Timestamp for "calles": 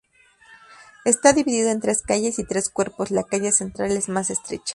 2.01-2.39